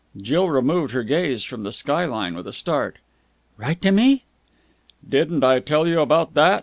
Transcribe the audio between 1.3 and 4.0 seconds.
from the sky line with a start. "Write to